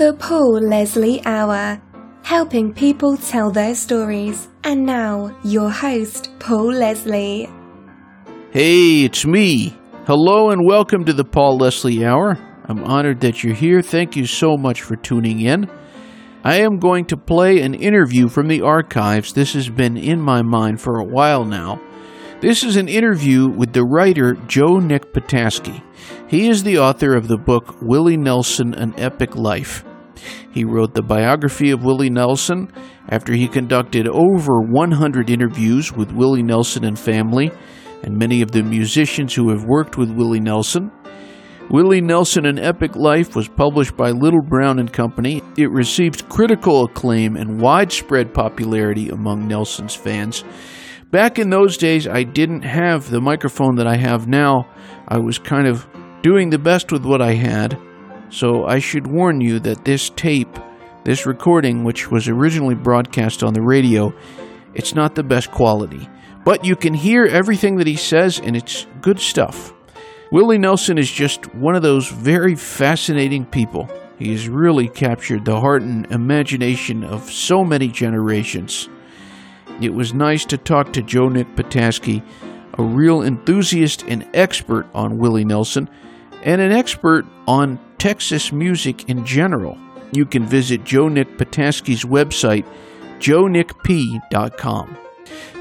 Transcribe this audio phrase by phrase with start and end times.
[0.00, 1.78] The Paul Leslie Hour,
[2.22, 4.48] helping people tell their stories.
[4.64, 7.50] And now, your host, Paul Leslie.
[8.50, 9.76] Hey, it's me.
[10.06, 12.38] Hello and welcome to the Paul Leslie Hour.
[12.64, 13.82] I'm honored that you're here.
[13.82, 15.70] Thank you so much for tuning in.
[16.44, 19.34] I am going to play an interview from the archives.
[19.34, 21.78] This has been in my mind for a while now.
[22.40, 25.82] This is an interview with the writer Joe Nick Patoski.
[26.26, 29.84] He is the author of the book Willie Nelson An Epic Life.
[30.52, 32.72] He wrote the biography of Willie Nelson
[33.08, 37.50] after he conducted over 100 interviews with Willie Nelson and family
[38.02, 40.90] and many of the musicians who have worked with Willie Nelson.
[41.70, 45.40] Willie Nelson An Epic Life was published by Little Brown and Company.
[45.56, 50.42] It received critical acclaim and widespread popularity among Nelson's fans.
[51.12, 54.68] Back in those days, I didn't have the microphone that I have now.
[55.06, 55.86] I was kind of
[56.22, 57.78] doing the best with what I had.
[58.30, 60.56] So I should warn you that this tape,
[61.04, 64.14] this recording, which was originally broadcast on the radio,
[64.74, 66.08] it's not the best quality.
[66.44, 69.74] But you can hear everything that he says, and it's good stuff.
[70.30, 73.88] Willie Nelson is just one of those very fascinating people.
[74.16, 78.88] He has really captured the heart and imagination of so many generations.
[79.80, 82.22] It was nice to talk to Joe Nick Patoski,
[82.78, 85.90] a real enthusiast and expert on Willie Nelson,
[86.44, 89.76] and an expert on Texas music in general.
[90.12, 92.66] You can visit Joe Nick Patoski's website,
[93.18, 94.96] joenickp.com.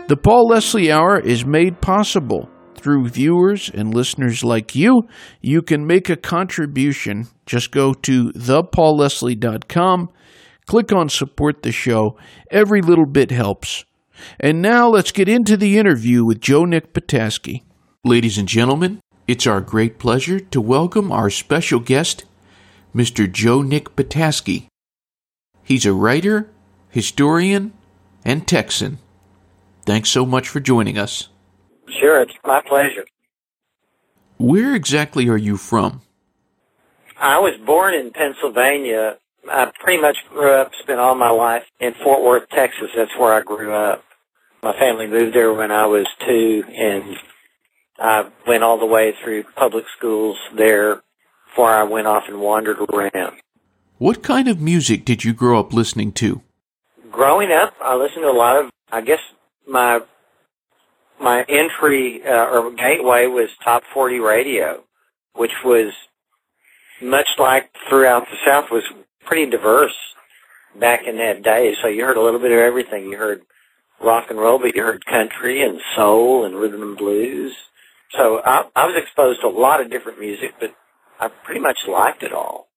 [0.07, 5.01] The Paul Leslie Hour is made possible through viewers and listeners like you.
[5.41, 7.27] You can make a contribution.
[7.45, 10.09] Just go to thepaulleslie.com,
[10.65, 12.17] click on support the show.
[12.49, 13.83] Every little bit helps.
[14.39, 17.63] And now let's get into the interview with Joe Nick Patoski.
[18.05, 22.25] Ladies and gentlemen, it's our great pleasure to welcome our special guest,
[22.93, 23.31] Mr.
[23.31, 24.67] Joe Nick Patoski.
[25.63, 26.49] He's a writer,
[26.89, 27.73] historian,
[28.25, 28.97] and Texan.
[29.85, 31.29] Thanks so much for joining us.
[31.99, 33.05] Sure, it's my pleasure.
[34.37, 36.01] Where exactly are you from?
[37.19, 39.17] I was born in Pennsylvania.
[39.49, 42.89] I pretty much grew up, spent all my life in Fort Worth, Texas.
[42.95, 44.03] That's where I grew up.
[44.63, 47.17] My family moved there when I was two, and
[47.99, 51.01] I went all the way through public schools there
[51.49, 53.37] before I went off and wandered around.
[53.97, 56.41] What kind of music did you grow up listening to?
[57.11, 58.71] Growing up, I listened to a lot of.
[58.91, 59.19] I guess
[59.67, 59.99] my
[61.19, 64.83] my entry uh, or gateway was top 40 radio,
[65.35, 65.93] which was
[67.01, 68.83] much like throughout the South was
[69.25, 69.95] pretty diverse
[70.79, 71.75] back in that day.
[71.81, 73.05] So you heard a little bit of everything.
[73.05, 73.41] You heard
[74.01, 77.53] rock and roll, but you heard country and soul and rhythm and blues.
[78.17, 80.73] So I, I was exposed to a lot of different music, but
[81.19, 82.69] I pretty much liked it all.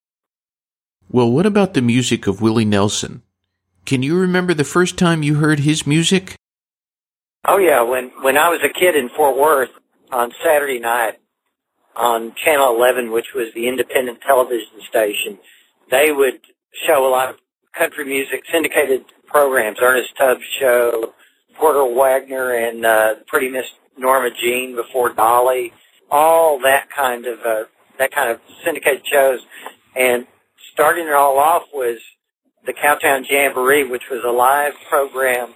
[1.11, 3.23] Well, what about the music of Willie Nelson?
[3.85, 6.35] Can you remember the first time you heard his music?
[7.47, 9.71] Oh yeah, when when I was a kid in Fort Worth
[10.11, 11.19] on Saturday night
[11.97, 15.39] on Channel 11, which was the independent television station,
[15.91, 16.41] they would
[16.87, 17.37] show a lot of
[17.77, 21.13] country music syndicated programs, Ernest Tubbs Show,
[21.57, 23.67] Porter Wagoner, and uh, Pretty Miss
[23.99, 25.73] Norma Jean before Dolly,
[26.11, 27.65] all that kind of uh,
[27.99, 29.41] that kind of syndicated shows,
[29.97, 30.27] and
[30.73, 31.99] starting it all off was
[32.65, 35.55] the Cowtown Jamboree, which was a live program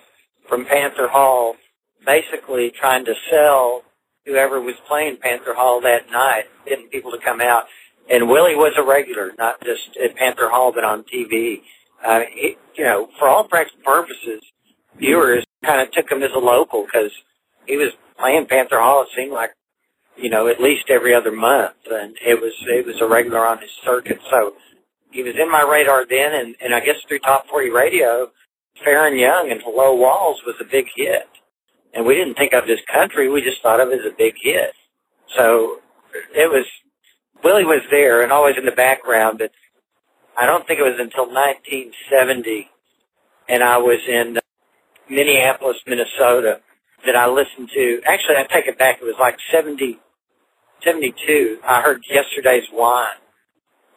[0.49, 1.57] from Panther Hall,
[2.05, 3.83] basically trying to sell
[4.25, 7.65] whoever was playing Panther Hall that night, getting people to come out.
[8.11, 11.63] And Willie was a regular, not just at Panther Hall, but on TV.
[12.05, 14.43] Uh, he, you know, for all practical purposes,
[14.99, 17.11] viewers kind of took him as a local because
[17.67, 19.03] he was playing Panther Hall.
[19.03, 19.51] It seemed like,
[20.17, 23.61] you know, at least every other month, and it was it was a regular on
[23.61, 24.19] his circuit.
[24.31, 24.55] So
[25.11, 28.31] he was in my radar then, and and I guess through Top 40 Radio,
[28.85, 31.29] Faron Young and Hello Walls was a big hit,
[31.95, 33.31] and we didn't think of as country.
[33.31, 34.73] We just thought of it as a big hit.
[35.37, 35.79] So
[36.35, 36.67] it was
[37.45, 39.53] Willie was there and always in the background, but
[40.37, 42.69] I don't think it was until 1970,
[43.49, 44.39] and I was in
[45.09, 46.61] Minneapolis, Minnesota,
[47.07, 48.01] that I listened to.
[48.05, 48.99] Actually, I take it back.
[49.01, 49.99] It was like 70,
[50.85, 51.59] 72.
[51.67, 53.21] I heard yesterday's wine,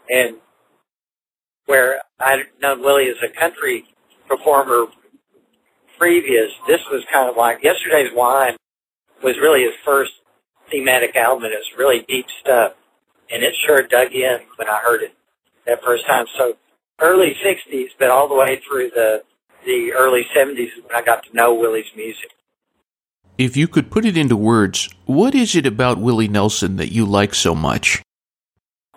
[0.10, 0.38] and
[1.66, 3.86] where I'd known Willie as a country
[4.28, 4.86] performer
[5.98, 8.56] previous, this was kind of like yesterday's wine
[9.24, 10.12] was really his first
[10.72, 11.44] thematic album.
[11.44, 12.74] And it's really deep stuff,
[13.30, 15.14] and it sure dug in when I heard it
[15.66, 16.26] that first time.
[16.38, 16.54] So
[17.00, 19.24] early 60s, but all the way through the
[19.66, 22.32] the early 70s when I got to know Willie's music.
[23.40, 27.06] If you could put it into words, what is it about Willie Nelson that you
[27.06, 28.02] like so much?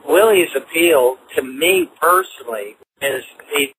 [0.05, 3.23] Willie's appeal to me personally, is
[3.57, 3.73] he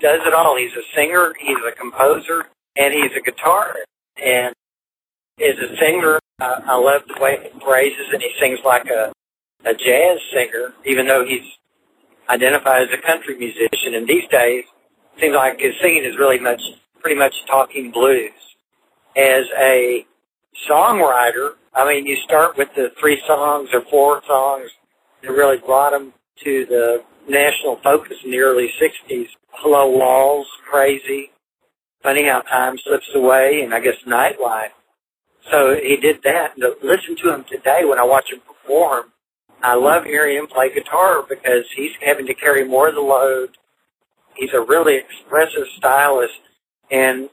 [0.00, 0.58] does it all.
[0.58, 2.46] He's a singer, he's a composer,
[2.76, 3.86] and he's a guitarist.
[4.20, 4.52] And
[5.38, 9.12] as a singer, uh, I love the way he phrases and he sings like a
[9.64, 11.46] a jazz singer, even though he's
[12.28, 13.94] identified as a country musician.
[13.94, 14.64] And these days,
[15.14, 16.62] it seems like his singing is really much,
[16.98, 18.32] pretty much talking blues.
[19.20, 20.06] As a
[20.66, 24.70] songwriter, I mean, you start with the three songs or four songs
[25.20, 29.26] that really brought him to the national focus in the early 60s.
[29.50, 31.32] Hello Walls, Crazy,
[32.02, 34.72] Funny How Time Slips Away, and I guess Nightlife.
[35.50, 36.52] So he did that.
[36.54, 39.12] And to listen to him today when I watch him perform,
[39.62, 43.58] I love hearing him play guitar because he's having to carry more of the load.
[44.34, 46.40] He's a really expressive stylist,
[46.90, 47.28] and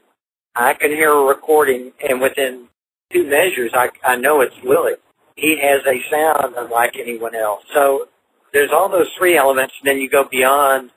[0.58, 2.66] I can hear a recording, and within
[3.12, 4.94] two measures, I, I know it's Willie.
[5.36, 7.62] He has a sound unlike anyone else.
[7.72, 8.08] So
[8.52, 10.90] there's all those three elements, and then you go beyond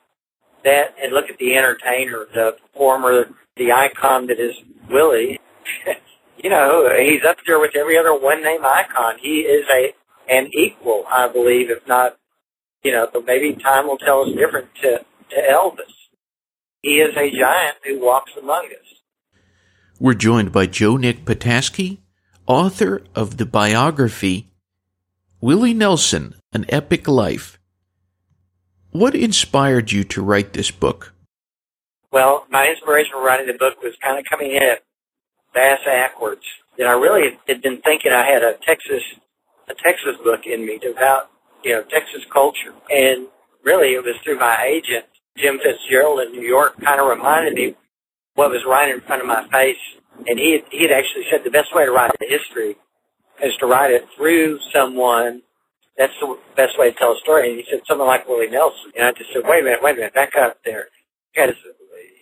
[0.64, 3.26] that and look at the entertainer, the performer,
[3.56, 4.56] the icon that is
[4.90, 5.38] Willie.
[6.42, 9.18] you know, he's up there with every other one name icon.
[9.20, 9.94] He is a
[10.28, 12.16] an equal, I believe, if not,
[12.82, 15.92] you know, but maybe time will tell us different to, to Elvis.
[16.82, 19.01] He is a giant who walks among us.
[20.02, 21.98] We're joined by Joe Nick Patoski,
[22.48, 24.50] author of the biography
[25.40, 27.56] Willie Nelson, An Epic Life.
[28.90, 31.14] What inspired you to write this book?
[32.10, 34.74] Well, my inspiration for writing the book was kind of coming in
[35.54, 36.42] bass backwards.
[36.80, 39.04] And I really had been thinking I had a Texas
[39.68, 41.30] a Texas book in me about,
[41.62, 42.74] you know, Texas culture.
[42.90, 43.28] And
[43.62, 45.04] really it was through my agent,
[45.36, 47.76] Jim Fitzgerald in New York, kind of reminded me
[48.34, 49.80] what was right in front of my face.
[50.26, 52.76] And he had, he had actually said the best way to write a history
[53.42, 55.42] is to write it through someone.
[55.96, 57.50] That's the best way to tell a story.
[57.50, 58.92] And he said someone like Willie Nelson.
[58.96, 60.86] And I just said, wait a minute, wait a minute, back up there.
[61.34, 61.54] Because,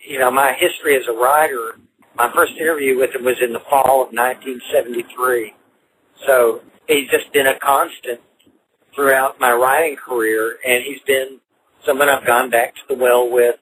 [0.07, 1.75] you know, my history as a writer,
[2.15, 5.53] my first interview with him was in the fall of 1973.
[6.25, 8.21] So he's just been a constant
[8.95, 11.39] throughout my writing career, and he's been
[11.85, 13.55] someone I've gone back to the well with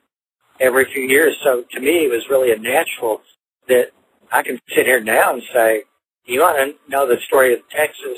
[0.59, 1.35] every few years.
[1.43, 3.21] So to me, it was really a natural
[3.67, 3.91] that
[4.31, 5.83] I can sit here now and say,
[6.25, 8.17] you want to know the story of Texas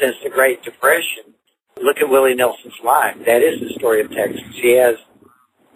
[0.00, 1.34] since the Great Depression.
[1.80, 3.16] Look at Willie Nelson's life.
[3.26, 4.42] That is the story of Texas.
[4.54, 4.96] He has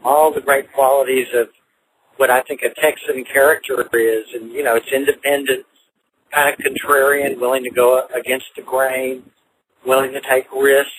[0.05, 1.49] all the great qualities of
[2.17, 4.27] what I think a Texan character is.
[4.35, 5.67] And, you know, it's independent,
[6.33, 9.31] kind of contrarian, willing to go against the grain,
[9.85, 10.91] willing to take risks,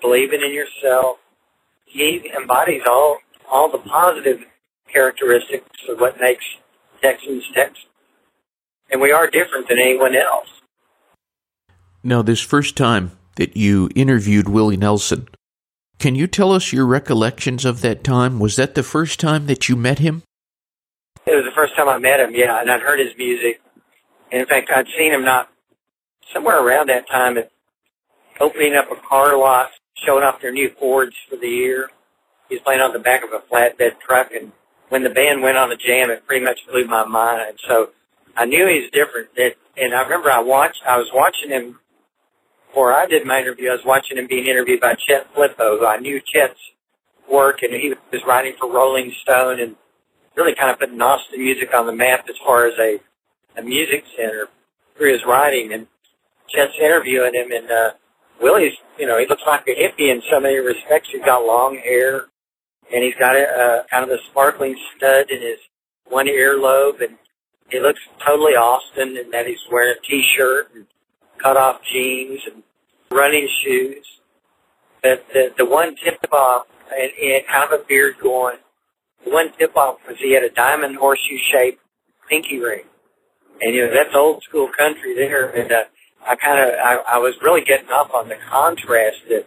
[0.00, 1.18] believing in yourself.
[1.84, 3.18] He embodies all
[3.50, 4.44] all the positive
[4.92, 6.44] characteristics of what makes
[7.02, 7.86] Texans Texans.
[8.90, 10.48] And we are different than anyone else.
[12.02, 15.28] Now, this first time that you interviewed Willie Nelson,
[15.98, 18.38] can you tell us your recollections of that time?
[18.38, 20.22] Was that the first time that you met him?
[21.26, 23.60] It was the first time I met him, yeah, and I'd heard his music.
[24.30, 25.48] And in fact, I'd seen him not
[26.32, 27.50] somewhere around that time at
[28.40, 29.70] opening up a car lot,
[30.04, 31.90] showing off their new Fords for the year.
[32.48, 34.52] He was playing on the back of a flatbed truck, and
[34.88, 37.58] when the band went on the jam, it pretty much blew my mind.
[37.66, 37.90] So
[38.36, 39.34] I knew he was different.
[39.34, 41.80] That, and I remember I watched, I was watching him
[42.68, 43.70] before I did my interview.
[43.70, 46.60] I was watching him being interviewed by Chet Flippo, I knew Chet's
[47.30, 49.76] work, and he was writing for Rolling Stone, and
[50.36, 53.00] really kind of put Austin music on the map as far as a
[53.58, 54.48] a music center
[54.96, 55.72] through his writing.
[55.72, 55.86] And
[56.48, 57.90] Chet's interviewing him, and uh,
[58.40, 61.08] Willie's, you know, he looks like a hippie in so many respects.
[61.10, 62.26] He's got long hair,
[62.92, 65.58] and he's got a uh, kind of a sparkling stud in his
[66.08, 67.16] one earlobe, and
[67.68, 70.86] he looks totally Austin in that he's wearing a t-shirt and
[71.38, 72.62] cut-off jeans and
[73.10, 74.06] running shoes.
[75.02, 78.58] But the the one tip-off, and he kind of a beard going.
[79.24, 81.80] One tip-off was he had a diamond horseshoe-shaped
[82.28, 82.84] pinky ring
[83.60, 85.48] and you know that's old school country there.
[85.50, 85.84] And uh,
[86.26, 89.46] I kind of I, I was really getting up on the contrast that,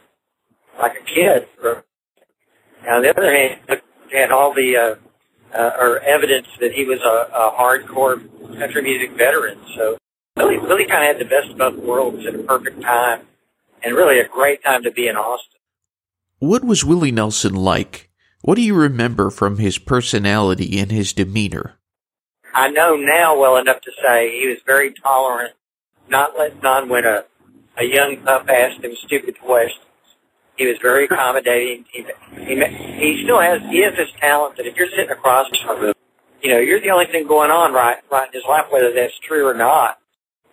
[0.80, 1.48] like a kid.
[2.88, 3.82] On the other hand,
[4.12, 4.96] had all the uh,
[5.56, 8.20] uh, or evidence that he was a, a hardcore
[8.58, 9.60] country music veteran.
[9.76, 9.98] So
[10.38, 13.22] really, really kind of had the best of both worlds at a perfect time,
[13.84, 15.60] and really a great time to be in Austin.
[16.40, 18.10] What was Willie Nelson like?
[18.42, 21.76] What do you remember from his personality and his demeanor?
[22.54, 25.54] I know now well enough to say he was very tolerant,
[26.08, 27.26] not letting on when a,
[27.78, 29.86] a young pup asked him stupid questions.
[30.60, 31.86] He was very accommodating.
[31.92, 32.04] He,
[32.36, 32.56] he,
[33.00, 35.94] he still has, he has this talent that if you're sitting across from him,
[36.44, 39.18] you know, you're the only thing going on right, right in his life, whether that's
[39.26, 39.98] true or not.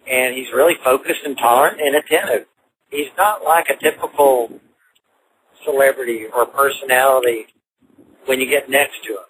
[0.07, 2.47] And he's really focused and tolerant and attentive.
[2.91, 4.61] He's not like a typical
[5.65, 7.47] celebrity or personality
[8.27, 9.27] when you get next to him.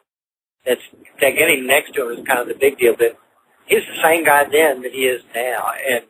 [0.67, 0.83] It's
[1.21, 2.95] that getting next to him is kind of the big deal.
[2.97, 3.19] But
[3.65, 6.05] he's the same guy then that he is now, and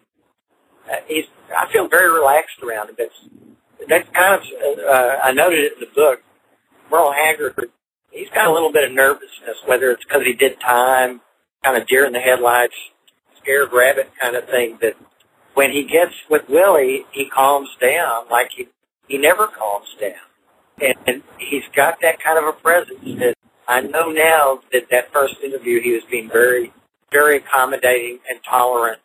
[0.90, 1.26] uh, he's.
[1.46, 2.96] I feel very relaxed around him.
[2.98, 3.14] It's
[3.88, 4.42] that's kind of.
[4.78, 6.20] Uh, I noted it in the book.
[6.90, 7.70] Merle Haggard.
[8.10, 11.20] He's got a little bit of nervousness, whether it's because he did time,
[11.62, 12.74] kind of deer in the headlights,
[13.42, 14.78] scared rabbit kind of thing.
[14.80, 14.94] But
[15.54, 18.68] when he gets with Willie, he calms down like he
[19.08, 20.26] he never calms down,
[20.80, 23.34] and, and he's got that kind of a presence that
[23.68, 26.72] I know now that that first interview he was being very
[27.12, 29.00] very accommodating and tolerant,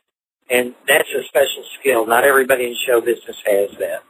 [0.49, 2.05] and that's a special skill.
[2.05, 4.03] Not everybody in show business has that.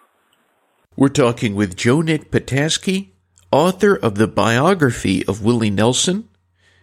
[0.97, 3.11] We're talking with Joe Nick Patoski,
[3.49, 6.27] author of the biography of Willie Nelson.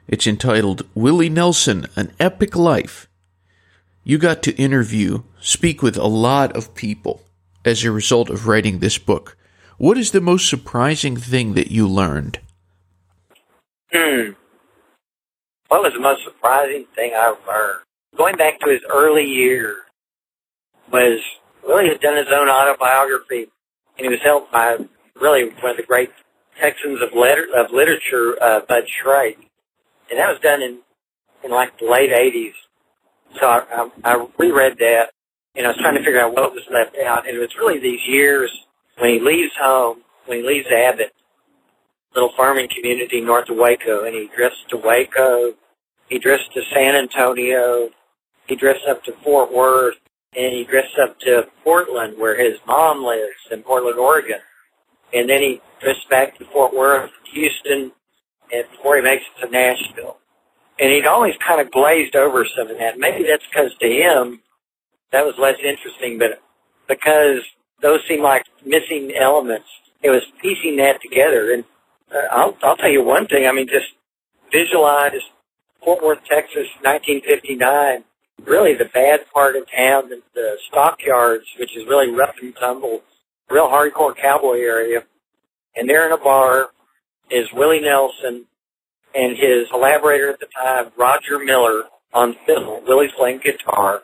[0.06, 3.06] It's entitled Willie Nelson, An Epic Life.
[4.04, 7.20] You got to interview, speak with a lot of people
[7.66, 9.36] as a result of writing this book.
[9.76, 12.40] What is the most surprising thing that you learned?
[13.92, 14.30] Hmm.
[15.68, 17.84] What was the most surprising thing I learned?
[18.16, 19.76] Going back to his early years
[20.90, 21.20] was
[21.62, 23.48] Willie had done his own autobiography,
[23.98, 24.76] and he was helped by
[25.20, 26.10] really one of the great
[26.60, 29.38] Texans of, letter, of literature, uh, Bud Shrake.
[30.10, 30.78] And that was done in,
[31.44, 32.54] in like the late 80s.
[33.40, 35.10] So I, I, I reread that,
[35.54, 37.28] and I was trying to figure out what was left out.
[37.28, 38.50] And it was really these years
[38.98, 41.12] when he leaves home, when he leaves Abbott,
[42.14, 45.54] little farming community north of Waco, and he drifts to Waco,
[46.08, 47.90] he drifts to San Antonio,
[48.46, 49.96] he drifts up to Fort Worth,
[50.36, 54.40] and he drifts up to Portland, where his mom lives in Portland, Oregon.
[55.12, 57.92] And then he drifts back to Fort Worth, Houston,
[58.52, 60.18] and before he makes it to Nashville.
[60.78, 62.98] And he'd always kind of glazed over some of that.
[62.98, 64.40] Maybe that's because to him,
[65.12, 66.40] that was less interesting, but
[66.88, 67.42] because
[67.80, 69.66] those seemed like missing elements,
[70.02, 71.52] it was piecing that together.
[71.52, 71.64] And
[72.14, 73.46] uh, I'll, I'll tell you one thing.
[73.46, 73.88] I mean, just
[74.52, 75.12] visualize
[75.82, 78.04] Fort Worth, Texas, 1959.
[78.44, 83.02] Really, the bad part of town, the, the stockyards, which is really rough and tumble,
[83.50, 85.04] real hardcore cowboy area.
[85.74, 86.68] And there in a bar
[87.30, 88.46] is Willie Nelson
[89.14, 92.82] and his collaborator at the time, Roger Miller, on fiddle.
[92.86, 94.02] Willie's playing guitar,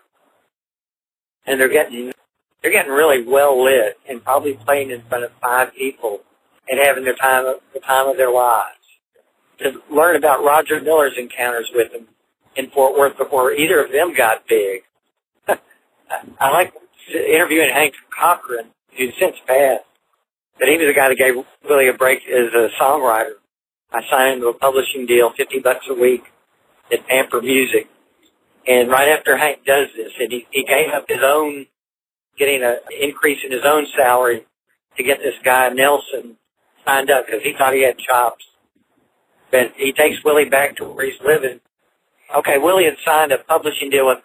[1.46, 2.12] and they're getting
[2.62, 6.20] they're getting really well lit and probably playing in front of five people
[6.68, 8.76] and having their time the time of their lives.
[9.60, 12.08] To learn about Roger Miller's encounters with him
[12.56, 14.82] in Fort Worth before either of them got big.
[15.49, 16.73] I like
[17.08, 19.84] interviewing Hank Cochran, who's since passed,
[20.58, 21.34] but he was the guy that gave
[21.68, 23.34] Willie a break as a songwriter.
[23.92, 26.25] I signed him to a publishing deal, 50 bucks a week
[26.92, 27.88] at Pamper Music.
[28.66, 31.66] And right after Hank does this, and he, he gave up his own,
[32.38, 34.46] getting an increase in his own salary
[34.96, 36.37] to get this guy Nelson
[36.84, 38.44] signed up because he thought he had chops.
[39.50, 41.61] But he takes Willie back to where he's living.
[42.32, 44.18] Okay, Willie had signed a publishing deal with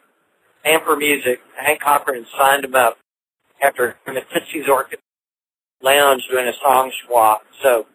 [0.64, 1.40] Pamper Music.
[1.58, 2.98] Hank Cochran signed him up
[3.62, 5.00] after him at Tootsie's Orchid
[5.82, 7.42] Lounge doing a song swap.
[7.64, 7.86] So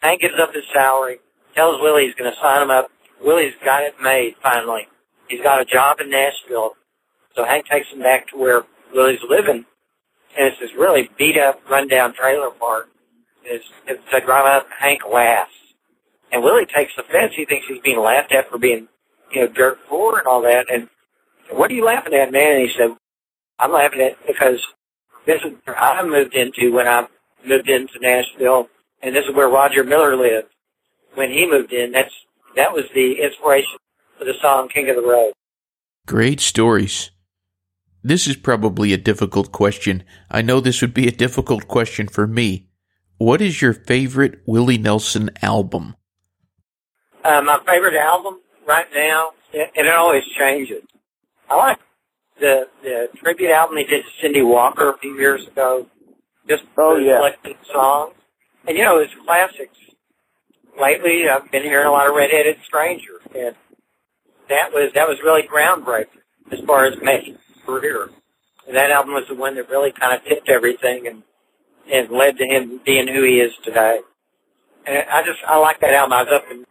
[0.00, 1.18] Hank gives up his salary,
[1.54, 2.90] tells Willie he's going to sign him up.
[3.22, 4.86] Willie's got it made finally.
[5.28, 6.72] He's got a job in Nashville.
[7.34, 8.62] So Hank takes him back to where
[8.94, 9.64] Willie's living.
[10.38, 12.88] And it's this really beat up, rundown trailer park.
[13.44, 15.50] It's, it's a drive Hank laughs.
[16.30, 17.32] And Willie takes offense.
[17.36, 18.88] He thinks he's being laughed at for being,
[19.32, 20.66] you know, dirt poor and all that.
[20.72, 20.88] And
[21.50, 22.52] what are you laughing at, man?
[22.52, 22.96] And he said,
[23.58, 24.64] I'm laughing at because
[25.26, 27.06] this is where I moved into when I
[27.44, 28.68] moved into Nashville
[29.02, 30.48] and this is where Roger Miller lived
[31.14, 31.92] when he moved in.
[31.92, 32.12] That's
[32.56, 33.78] that was the inspiration
[34.18, 35.32] for the song "King of the Road."
[36.06, 37.10] Great stories.
[38.02, 40.04] This is probably a difficult question.
[40.30, 42.68] I know this would be a difficult question for me.
[43.18, 45.96] What is your favorite Willie Nelson album?
[47.24, 50.82] Uh, my favorite album right now, and it always changes.
[51.48, 51.78] I like
[52.40, 55.86] the the tribute album he did to Cindy Walker a few years ago.
[56.48, 58.14] Just oh yeah, selected songs.
[58.66, 59.78] And you know, his classics.
[60.78, 63.56] Lately, I've been hearing a lot of Redheaded Stranger, and
[64.48, 66.20] that was that was really groundbreaking
[66.52, 68.10] as far as making career.
[68.66, 71.22] And that album was the one that really kind of tipped everything and
[71.90, 74.00] and led to him being who he is today.
[74.86, 76.12] And I just I like that album.
[76.12, 76.66] I was up and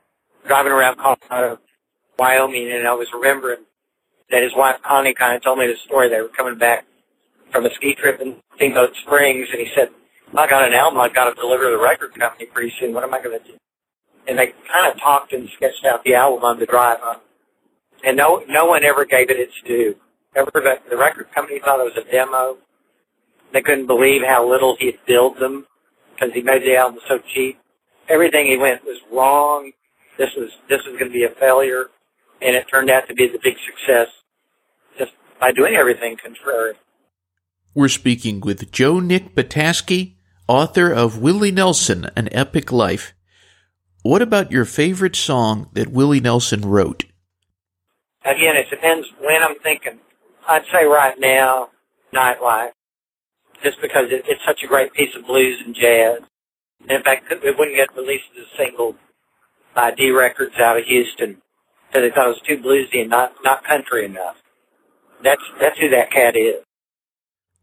[0.45, 1.59] driving around Colorado,
[2.17, 3.65] Wyoming, and I was remembering
[4.31, 6.09] that his wife Connie kind of told me the story.
[6.09, 6.85] They were coming back
[7.51, 9.89] from a ski trip in Steamboat Springs, and he said
[10.35, 12.93] I got an album I've got to deliver to the record company pretty soon.
[12.93, 13.57] What am I going to do?
[14.27, 17.21] And they kind of talked and sketched out the album on the drive home.
[18.03, 19.95] And no, no one ever gave it its due.
[20.35, 20.51] Ever,
[20.89, 22.57] the record company thought it was a demo.
[23.53, 25.65] They couldn't believe how little he had billed them
[26.13, 27.59] because he made the album so cheap.
[28.09, 29.71] everything he went was wrong.
[30.17, 31.87] This was this was going to be a failure,
[32.41, 34.07] and it turned out to be the big success
[34.97, 36.73] just by doing everything contrary.
[37.73, 40.15] We're speaking with Joe Nick Patoski,
[40.47, 43.13] author of Willie Nelson: An Epic Life.
[44.01, 47.05] What about your favorite song that Willie Nelson wrote?
[48.23, 49.99] Again, it depends when I'm thinking.
[50.47, 51.69] I'd say right now,
[52.13, 52.71] Nightlife,
[53.63, 56.19] just because it, it's such a great piece of blues and jazz.
[56.81, 58.95] And in fact, it wouldn't get released as a single
[59.73, 61.41] by D Records out of Houston
[62.01, 64.37] they thought it was too bluesy and not not country enough.
[65.23, 66.63] That's that's who that cat is.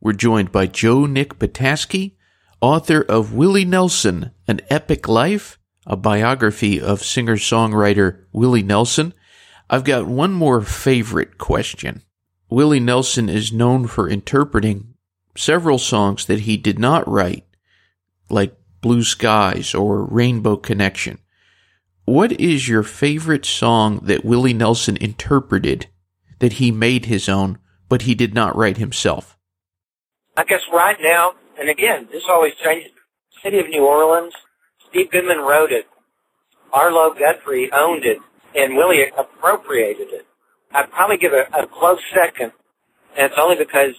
[0.00, 2.16] We're joined by Joe Nick Patoski,
[2.60, 9.14] author of Willie Nelson: An Epic Life, a biography of singer-songwriter Willie Nelson.
[9.70, 12.02] I've got one more favorite question.
[12.50, 14.94] Willie Nelson is known for interpreting
[15.36, 17.46] several songs that he did not write,
[18.28, 21.18] like Blue Skies or Rainbow Connection.
[22.04, 25.86] What is your favorite song that Willie Nelson interpreted
[26.40, 29.38] that he made his own, but he did not write himself?
[30.36, 32.90] I guess right now, and again, this always changes.
[33.40, 34.32] City of New Orleans,
[34.88, 35.86] Steve Goodman wrote it.
[36.72, 38.18] Arlo Guthrie owned it,
[38.56, 40.26] and Willie appropriated it.
[40.74, 42.50] I'd probably give it a close second,
[43.16, 43.94] and it's only because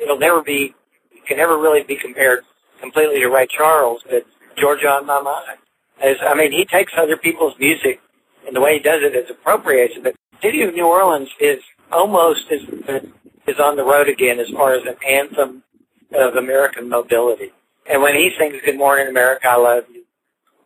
[0.00, 0.74] it'll never be,
[1.10, 2.44] it can never really be compared
[2.80, 5.58] completely to Ray Charles, but Georgia on my mind.
[6.00, 8.00] I mean, he takes other people's music,
[8.46, 11.58] and the way he does it is appropriation, but City of New Orleans is
[11.90, 12.60] almost as
[13.46, 15.62] is on the road again as far as an anthem
[16.14, 17.50] of American mobility.
[17.90, 20.04] And when he sings "Good Morning America, I Love You,"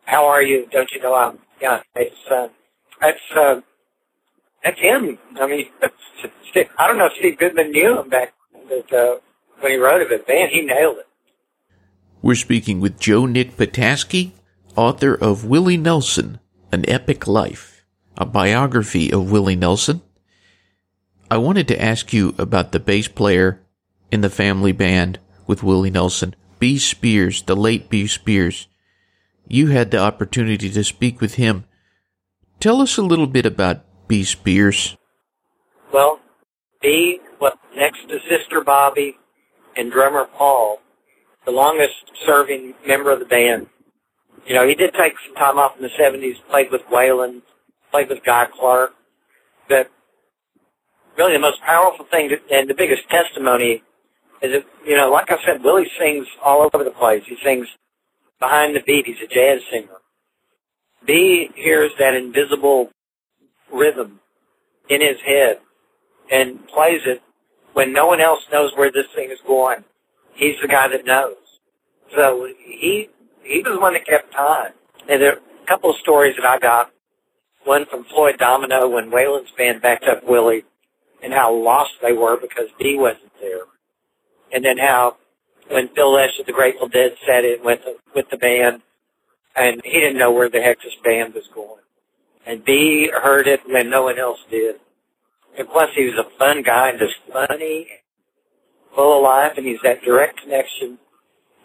[0.05, 0.67] how are you?
[0.71, 1.81] Don't you know I'm yeah?
[1.95, 2.49] It's uh,
[3.01, 3.61] that's uh,
[4.63, 5.17] that's him.
[5.39, 5.67] I mean,
[6.77, 8.33] I don't know if Steve Goodman knew him back
[8.67, 9.15] but, uh,
[9.59, 11.07] when he wrote it, but man, he nailed it.
[12.21, 14.31] We're speaking with Joe Nick Patoski,
[14.75, 16.39] author of Willie Nelson:
[16.71, 17.85] An Epic Life,
[18.17, 20.01] a biography of Willie Nelson.
[21.29, 23.61] I wanted to ask you about the bass player
[24.11, 28.67] in the family band with Willie Nelson, Bee Spears, the late Bee Spears.
[29.47, 31.65] You had the opportunity to speak with him.
[32.59, 34.95] Tell us a little bit about Bee Spears.
[35.91, 36.19] Well,
[36.81, 39.17] Bee, was next to Sister Bobbie
[39.75, 40.79] and drummer Paul,
[41.45, 43.67] the longest serving member of the band.
[44.45, 47.41] You know, he did take some time off in the 70s, played with Waylon,
[47.91, 48.91] played with Guy Clark,
[49.69, 49.89] but
[51.17, 53.83] really the most powerful thing to, and the biggest testimony
[54.41, 57.23] is that, you know, like I said, Willie sings all over the place.
[57.25, 57.67] He sings
[58.39, 59.05] behind the beat.
[59.05, 59.97] He's a jazz singer.
[61.05, 62.89] Bee hears that invisible
[63.71, 64.19] rhythm
[64.89, 65.59] in his head
[66.31, 67.21] and plays it
[67.73, 69.83] when no one else knows where this thing is going.
[70.33, 71.35] He's the guy that knows.
[72.15, 73.09] So he
[73.43, 74.71] he was the one that kept time.
[75.09, 76.91] And there are a couple of stories that I got.
[77.65, 80.63] One from Floyd Domino when Waylon's band backed up Willie
[81.23, 83.63] and how lost they were because Bee wasn't there.
[84.51, 85.17] And then how
[85.69, 88.81] when Phil Lesh of the Grateful Dead sat in with the, with the band
[89.55, 91.81] and he didn't know where the heck this band was going.
[92.45, 94.75] And Bee heard it when no one else did.
[95.57, 97.87] And plus he was a fun guy and just funny,
[98.93, 100.97] full of life, and he's that direct connection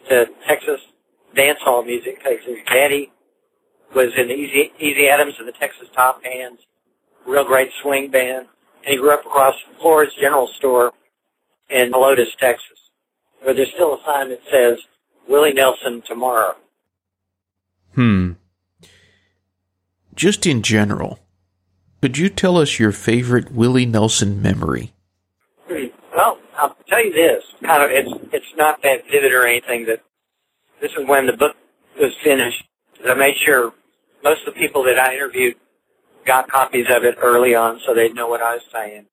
[0.08, 0.80] to Texas
[1.38, 3.12] dance hall music because his daddy
[3.94, 6.58] was in Easy, Easy Adams and the Texas Top Hands,
[7.26, 8.48] real great swing band.
[8.84, 10.92] And he grew up across the Floore's General Store
[11.70, 12.78] in Helotes, Texas,
[13.42, 14.78] where there's still a sign that says
[15.28, 16.56] Willie Nelson tomorrow.
[17.94, 18.32] Hmm.
[20.14, 21.20] Just in general,
[22.02, 24.92] could you tell us your favorite Willie Nelson memory?
[25.68, 27.44] Well, I'll tell you this.
[27.62, 29.86] Kind of, it's it's not that vivid or anything.
[29.86, 30.02] That
[30.80, 31.56] this is when the book
[31.98, 32.62] was finished.
[33.06, 33.72] I made sure
[34.22, 35.56] most of the people that I interviewed
[36.26, 39.06] got copies of it early on, so they'd know what I was saying.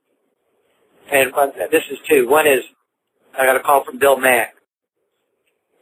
[1.12, 2.28] And one, this is two.
[2.28, 2.62] One is
[3.38, 4.56] I got a call from Bill Mack,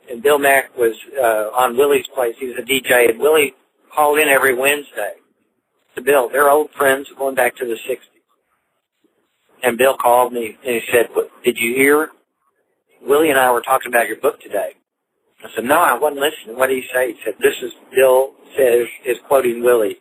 [0.10, 2.36] and Bill Mack was uh, on Willie's place.
[2.38, 3.54] He was a DJ, and Willie
[3.94, 5.14] called in every Wednesday
[5.96, 6.30] to Bill.
[6.30, 8.00] They're old friends going back to the 60s.
[9.62, 11.08] And Bill called me and he said,
[11.44, 12.10] did you hear?
[13.02, 14.74] Willie and I were talking about your book today.
[15.44, 16.58] I said, no, I wasn't listening.
[16.58, 17.14] What did he say?
[17.14, 19.98] He said, this is Bill says, is quoting Willie.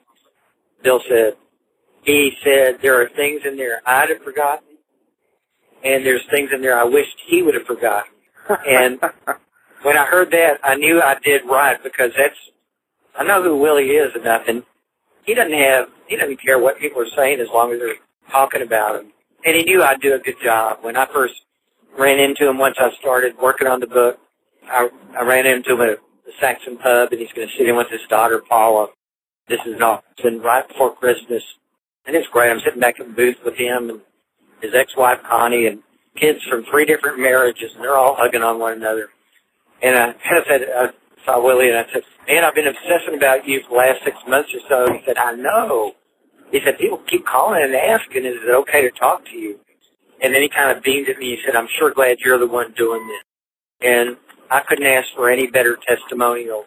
[0.83, 1.35] Bill said,
[2.05, 4.73] he said, there are things in there I'd have forgotten
[5.85, 8.11] and there's things in there I wished he would have forgotten.
[8.49, 9.01] And
[9.83, 12.37] when I heard that, I knew I did right because that's,
[13.17, 14.65] I know who Willie is enough and
[15.25, 17.95] he doesn't have, he doesn't care what people are saying as long as they're
[18.31, 19.13] talking about him.
[19.45, 20.79] And he knew I'd do a good job.
[20.83, 21.35] When I first
[21.99, 24.19] ran into him once I started working on the book,
[24.69, 27.77] I, I ran into him at the Saxon pub, and he's going to sit in
[27.77, 28.89] with his daughter Paula.
[29.49, 29.79] This is
[30.23, 31.43] been right before Christmas,
[32.07, 32.51] and it's great.
[32.51, 34.01] I'm sitting back in the booth with him and
[34.61, 35.83] his ex-wife Connie, and
[36.17, 39.09] kids from three different marriages, and they're all hugging on one another.
[39.83, 40.91] And I of said, I
[41.25, 44.17] saw Willie, and I said, "Man, I've been obsessing about you for the last six
[44.29, 45.95] months or so." He said, "I know."
[46.53, 49.59] He said, "People keep calling and asking, is it okay to talk to you?"
[50.21, 51.37] And then he kind of beamed at me.
[51.37, 53.25] He said, "I'm sure glad you're the one doing this."
[53.81, 54.17] And
[54.53, 56.67] I couldn't ask for any better testimonial.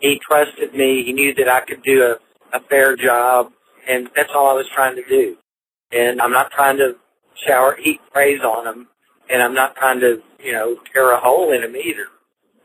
[0.00, 1.02] He trusted me.
[1.02, 3.52] He knew that I could do a, a fair job,
[3.88, 5.38] and that's all I was trying to do.
[5.90, 6.96] And I'm not trying to
[7.46, 8.88] shower heat praise on him,
[9.30, 12.06] and I'm not trying to, you know, tear a hole in him either.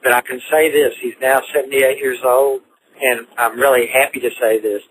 [0.04, 2.62] But I can say this: he's now 78 years old,
[3.02, 4.84] and I'm really happy to say this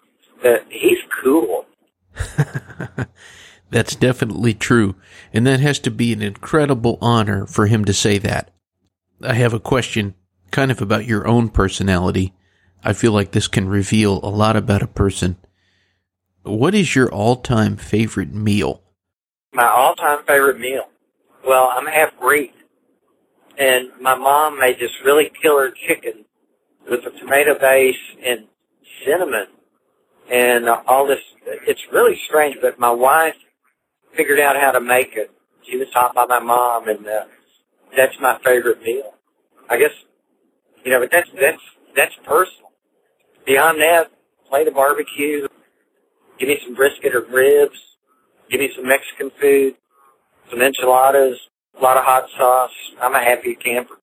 [0.43, 1.67] that he's cool.
[3.71, 4.95] That's definitely true,
[5.35, 8.53] and that has to be an incredible honor for him to say that.
[9.23, 10.15] I have a question
[10.51, 12.35] kind of about your own personality.
[12.85, 15.37] I feel like this can reveal a lot about a person.
[16.43, 18.83] What is your all time favorite meal?
[19.53, 20.85] My all time favorite meal?
[21.45, 22.53] Well, I'm half Greek.
[23.59, 26.27] And my mom made this really killer chicken
[26.89, 28.47] with a tomato base and
[29.05, 29.47] cinnamon
[30.31, 31.21] and all this.
[31.67, 33.35] It's really strange, but my wife
[34.15, 35.31] figured out how to make it.
[35.63, 37.25] She was taught by my mom, and uh,
[37.95, 39.15] that's my favorite meal.
[39.69, 39.93] I guess,
[40.85, 41.63] you know, but that's, that's,
[41.95, 42.73] that's personal.
[43.45, 44.11] Beyond that,
[44.49, 45.49] plate of barbecue,
[46.39, 47.79] give me some brisket or ribs,
[48.51, 49.75] give me some Mexican food,
[50.51, 51.39] some enchiladas,
[51.79, 52.71] a lot of hot sauce.
[53.01, 53.95] I'm a happy camper.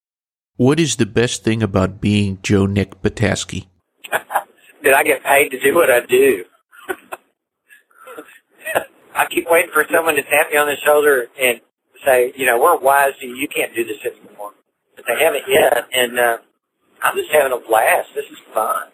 [0.55, 3.65] What is the best thing about being Joe Nick Patoski?
[4.11, 6.45] that I get paid to do what I do.
[9.15, 11.61] I keep waiting for someone to tap me on the shoulder and
[12.05, 13.35] say, you know, we're wise to you.
[13.35, 14.51] You can't do this anymore.
[14.95, 15.87] But they haven't yet.
[15.93, 16.37] And uh,
[17.01, 18.09] I'm just having a blast.
[18.15, 18.89] This is fun.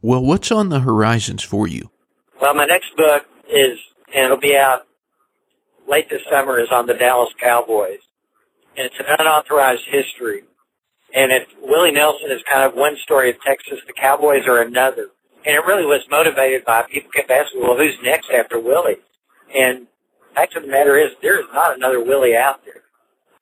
[0.00, 1.90] Well, what's on the horizons for you?
[2.40, 3.78] Well, my next book is,
[4.14, 4.86] and it'll be out
[5.88, 8.00] late this summer, is on the Dallas Cowboys.
[8.76, 10.42] And it's an unauthorized history.
[11.14, 13.80] And it, Willie Nelson is kind of one story of Texas.
[13.86, 15.08] The Cowboys are another.
[15.44, 18.96] And it really was motivated by people kept asking, well, who's next after Willie?
[19.54, 19.86] And
[20.34, 22.82] fact of the matter is, there is not another Willie out there.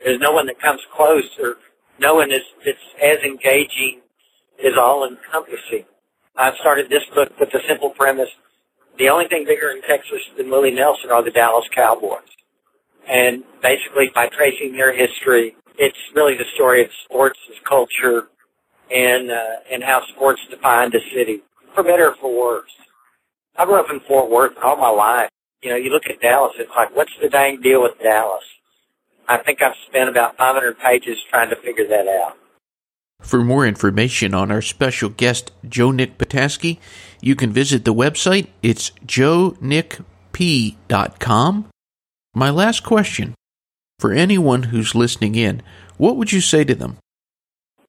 [0.03, 1.57] There's no one that comes close, or
[1.99, 4.01] no one that's, that's as engaging,
[4.65, 5.85] as all encompassing.
[6.37, 8.31] I started this book with the simple premise:
[8.99, 12.23] the only thing bigger in Texas than Willie Nelson are the Dallas Cowboys.
[13.09, 18.29] And basically, by tracing their history, it's really the story of sports as culture,
[18.91, 21.43] and uh, and how sports defined a city,
[21.75, 22.71] for better or for worse.
[23.57, 25.29] I grew up in Fort Worth all my life
[25.63, 28.45] you know, you look at Dallas, it's like, what's the dang deal with Dallas?
[29.29, 32.37] I think I've spent about 500 pages trying to figure that out.
[33.21, 36.79] For more information on our special guest, Joe Nick Patoski,
[37.21, 38.49] you can visit the website.
[38.63, 40.07] It's joenickp.com.
[42.35, 43.35] My last question
[43.99, 45.63] for anyone who's listening in,
[45.99, 46.97] what would you say to them?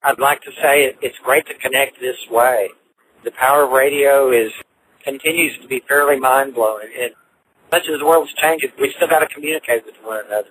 [0.03, 2.69] I'd like to say it's great to connect this way.
[3.23, 4.51] The power of radio is
[5.03, 6.89] continues to be fairly mind blowing.
[6.99, 7.13] And
[7.71, 10.49] much as the world's changing, we still got to communicate with one another.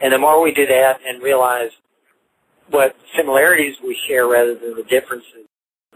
[0.00, 1.70] And the more we do that and realize
[2.70, 5.46] what similarities we share rather than the differences,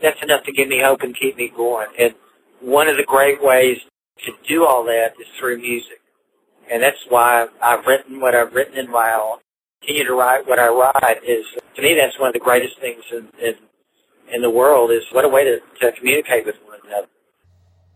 [0.01, 1.89] that's enough to give me hope and keep me going.
[1.99, 2.15] And
[2.61, 3.79] one of the great ways
[4.25, 6.01] to do all that is through music.
[6.71, 9.41] And that's why I've written what I've written and why I'll
[9.81, 11.45] continue to write what I write is,
[11.77, 13.55] to me, that's one of the greatest things in, in,
[14.33, 17.09] in the world is what a way to, to communicate with one another.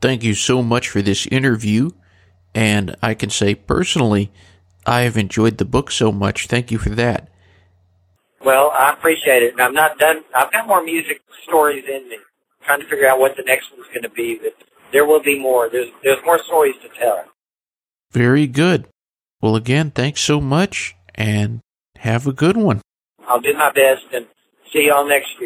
[0.00, 1.90] Thank you so much for this interview.
[2.56, 4.32] And I can say personally,
[4.86, 6.46] I have enjoyed the book so much.
[6.46, 7.28] Thank you for that.
[8.42, 9.52] Well, I appreciate it.
[9.52, 10.24] And I'm not done.
[10.34, 12.16] I've got more music stories in me.
[12.16, 14.54] I'm trying to figure out what the next one's going to be, but
[14.90, 15.68] there will be more.
[15.68, 17.24] There's, there's more stories to tell.
[18.12, 18.88] Very good.
[19.42, 21.60] Well, again, thanks so much and
[21.98, 22.80] have a good one.
[23.28, 24.26] I'll do my best and
[24.72, 25.44] see y'all next year.